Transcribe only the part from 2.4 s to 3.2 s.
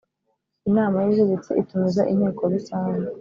rusange